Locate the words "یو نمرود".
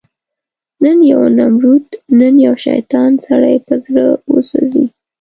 1.11-1.85